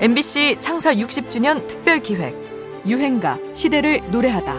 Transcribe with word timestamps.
MBC 0.00 0.56
창사 0.60 0.94
60주년 0.94 1.66
특별 1.68 2.00
기획 2.00 2.34
유행가 2.86 3.38
시대를 3.52 4.00
노래하다. 4.10 4.58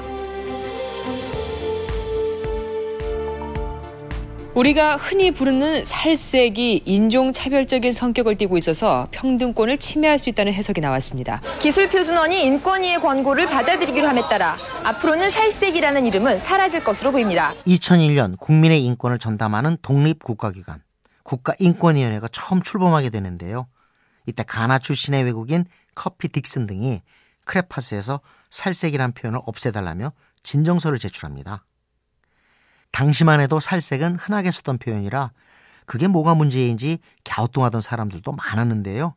우리가 4.53 4.97
흔히 4.97 5.31
부르는 5.31 5.83
살색이 5.83 6.83
인종차별적인 6.85 7.91
성격을 7.91 8.37
띠고 8.37 8.55
있어서 8.57 9.07
평등권을 9.09 9.79
침해할 9.79 10.19
수 10.19 10.29
있다는 10.29 10.53
해석이 10.53 10.79
나왔습니다. 10.79 11.41
기술표준원이 11.59 12.45
인권위의 12.45 12.99
권고를 12.99 13.47
받아들이기로 13.47 14.07
함에 14.07 14.21
따라 14.29 14.57
앞으로는 14.83 15.31
살색이라는 15.31 16.05
이름은 16.05 16.37
사라질 16.37 16.83
것으로 16.83 17.11
보입니다. 17.11 17.51
2001년 17.65 18.37
국민의 18.39 18.85
인권을 18.85 19.17
전담하는 19.17 19.77
독립국가기관 19.81 20.83
국가인권위원회가 21.23 22.27
처음 22.31 22.61
출범하게 22.61 23.09
되는데요. 23.09 23.65
이때 24.31 24.43
가나 24.43 24.79
출신의 24.79 25.23
외국인 25.23 25.65
커피 25.93 26.29
딕슨 26.29 26.67
등이 26.67 27.01
크레파스에서 27.45 28.21
살색이란 28.49 29.11
표현을 29.11 29.41
없애달라며 29.45 30.13
진정서를 30.43 30.99
제출합니다. 30.99 31.65
당시만 32.91 33.41
해도 33.41 33.59
살색은 33.59 34.15
흔하게 34.15 34.51
쓰던 34.51 34.77
표현이라 34.77 35.31
그게 35.85 36.07
뭐가 36.07 36.35
문제인지 36.35 36.99
갸우뚱하던 37.25 37.81
사람들도 37.81 38.31
많았는데요. 38.31 39.15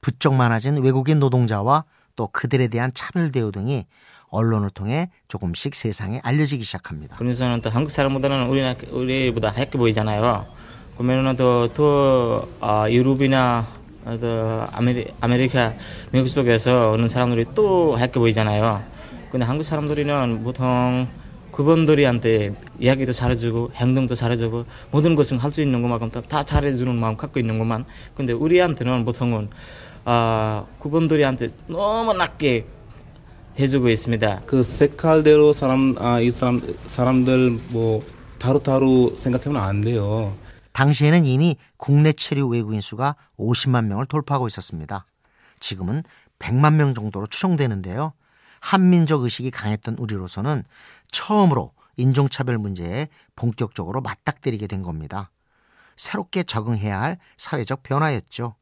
부쩍 0.00 0.34
많아진 0.34 0.82
외국인 0.82 1.18
노동자와 1.18 1.84
또 2.14 2.28
그들에 2.28 2.68
대한 2.68 2.90
차별 2.94 3.30
대우 3.30 3.52
등이 3.52 3.86
언론을 4.28 4.70
통해 4.70 5.10
조금씩 5.28 5.74
세상에 5.74 6.20
알려지기 6.24 6.62
시작합니다. 6.62 7.16
그래서는 7.16 7.60
또 7.60 7.68
한국 7.70 7.90
사람보다는 7.90 8.48
우리나 8.48 8.74
우리보다 8.90 9.50
하얗게 9.50 9.78
보이잖아요. 9.78 10.46
그러면은 10.94 11.36
또또 11.36 12.50
어, 12.60 12.86
유럽이나 12.88 13.66
또 14.20 14.64
아메리 14.72 15.06
아메리카 15.20 15.74
미국 16.12 16.28
속에서 16.28 16.92
오는 16.92 17.08
사람들이 17.08 17.46
또 17.54 17.96
하얗게 17.96 18.20
보이잖아요. 18.20 18.82
근데 19.30 19.44
한국 19.44 19.64
사람들이는 19.64 20.44
보통 20.44 21.08
그분들이한테 21.50 22.54
이야기도 22.78 23.12
잘해주고 23.12 23.72
행동도 23.74 24.14
잘해주고 24.14 24.64
모든 24.92 25.16
것을 25.16 25.38
할수 25.38 25.60
있는 25.60 25.82
것만큼 25.82 26.10
다 26.28 26.44
잘해주는 26.44 26.94
마음 26.94 27.16
갖고 27.16 27.40
있는 27.40 27.58
것만 27.58 27.84
근데 28.14 28.32
우리한테는 28.32 29.04
보통은 29.04 29.48
아 30.04 30.66
그분들이한테 30.78 31.48
너무 31.66 32.12
낮게 32.12 32.66
해주고 33.58 33.88
있습니다. 33.88 34.42
그 34.46 34.62
색깔대로 34.62 35.52
사람 35.52 35.96
아이 35.98 36.30
사람 36.30 36.60
사람들 36.86 37.58
뭐 37.70 38.04
다루다루 38.38 39.14
생각하면 39.16 39.60
안 39.62 39.80
돼요. 39.80 40.34
당시에는 40.76 41.24
이미 41.24 41.56
국내 41.78 42.12
체류 42.12 42.48
외국인 42.48 42.82
수가 42.82 43.16
50만 43.38 43.86
명을 43.86 44.04
돌파하고 44.04 44.46
있었습니다. 44.46 45.06
지금은 45.58 46.02
100만 46.38 46.74
명 46.74 46.92
정도로 46.92 47.26
추정되는데요. 47.28 48.12
한민족 48.60 49.22
의식이 49.22 49.52
강했던 49.52 49.94
우리로서는 49.94 50.64
처음으로 51.10 51.72
인종차별 51.96 52.58
문제에 52.58 53.08
본격적으로 53.36 54.02
맞닥뜨리게 54.02 54.66
된 54.66 54.82
겁니다. 54.82 55.30
새롭게 55.96 56.42
적응해야 56.42 57.00
할 57.00 57.16
사회적 57.38 57.82
변화였죠. 57.82 58.54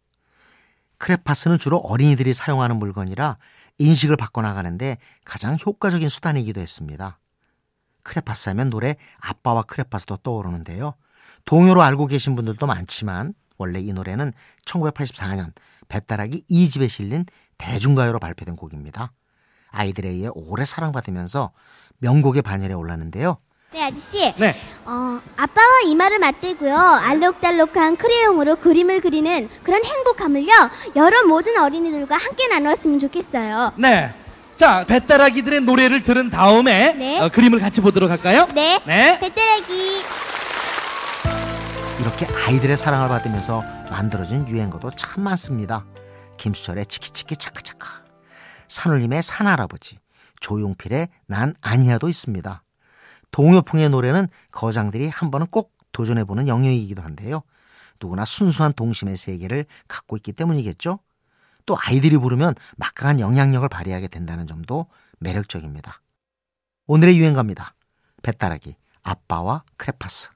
크레파스는 0.98 1.58
주로 1.58 1.78
어린이들이 1.78 2.32
사용하는 2.32 2.76
물건이라 2.76 3.38
인식을 3.78 4.16
바꿔나가는데 4.16 4.98
가장 5.24 5.58
효과적인 5.66 6.08
수단이기도 6.08 6.60
했습니다. 6.60 7.18
크레파스 8.04 8.50
하면 8.50 8.70
노래 8.70 8.94
아빠와 9.18 9.62
크레파스도 9.62 10.18
떠오르는데요. 10.18 10.94
동요로 11.44 11.82
알고 11.82 12.06
계신 12.06 12.36
분들도 12.36 12.66
많지만 12.66 13.34
원래 13.58 13.80
이 13.80 13.92
노래는 13.92 14.32
1984년 14.66 15.52
배따라기 15.88 16.44
2집에 16.50 16.88
실린 16.88 17.24
대중가요로 17.58 18.18
발표된 18.18 18.56
곡입니다. 18.56 19.12
아이들에 19.70 20.08
의해 20.08 20.28
오래 20.32 20.64
사랑받으면서 20.64 21.52
명곡의 21.98 22.42
반열에 22.42 22.74
올랐는데요. 22.74 23.38
네, 23.72 23.82
아저씨. 23.82 24.32
네. 24.36 24.54
어, 24.84 25.20
아빠와 25.36 25.80
이마를 25.86 26.20
맞대고요. 26.20 26.76
알록달록한 26.76 27.96
크레용으로 27.96 28.56
그림을 28.56 29.00
그리는 29.00 29.48
그런 29.64 29.84
행복함을요. 29.84 30.70
여러 30.94 31.26
모든 31.26 31.58
어린이들과 31.58 32.16
함께 32.16 32.46
나누었으면 32.46 33.00
좋겠어요. 33.00 33.72
네. 33.76 34.14
자, 34.56 34.84
배따라기들의 34.86 35.62
노래를 35.62 36.04
들은 36.04 36.30
다음에 36.30 36.92
네. 36.92 37.20
어, 37.20 37.28
그림을 37.28 37.58
같이 37.58 37.80
보도록 37.80 38.10
할까요? 38.10 38.46
네. 38.54 38.80
네. 38.86 39.18
배때라기. 39.18 40.02
이렇게 42.00 42.26
아이들의 42.26 42.76
사랑을 42.76 43.08
받으면서 43.08 43.62
만들어진 43.90 44.48
유행어도 44.48 44.90
참 44.92 45.22
많습니다. 45.22 45.86
김수철의 46.38 46.86
치키치키 46.86 47.36
차카차카, 47.36 48.04
산울림의 48.68 49.22
산할아버지, 49.22 49.98
조용필의 50.40 51.08
난 51.26 51.54
아니야도 51.60 52.08
있습니다. 52.08 52.62
동요풍의 53.30 53.90
노래는 53.90 54.28
거장들이 54.50 55.08
한 55.08 55.30
번은 55.30 55.46
꼭 55.48 55.72
도전해보는 55.92 56.48
영역이기도 56.48 57.02
한데요. 57.02 57.42
누구나 58.00 58.24
순수한 58.24 58.72
동심의 58.72 59.16
세계를 59.16 59.64
갖고 59.86 60.16
있기 60.16 60.32
때문이겠죠. 60.32 60.98
또 61.64 61.76
아이들이 61.80 62.18
부르면 62.18 62.54
막강한 62.76 63.20
영향력을 63.20 63.68
발휘하게 63.68 64.08
된다는 64.08 64.46
점도 64.46 64.86
매력적입니다. 65.20 66.00
오늘의 66.86 67.16
유행가입니다. 67.18 67.74
배따라기, 68.22 68.76
아빠와 69.02 69.62
크레파스. 69.76 70.30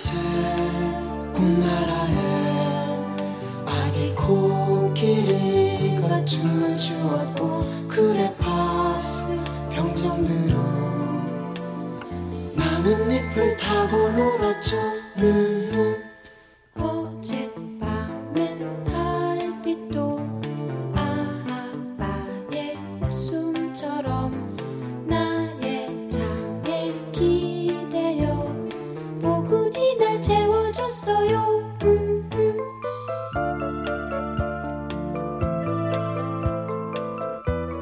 밤새 0.00 0.14
꿈나라에 1.34 2.96
아기 3.66 4.14
코끼리가 4.14 6.24
춤을 6.24 6.78
추었고 6.78 7.86
크레파스 7.86 9.26
병정들은 9.70 10.54
나뭇잎을 12.56 13.58
타고 13.58 14.10
놀았죠 14.12 14.78
음. 15.18 16.02
어 16.06 16.09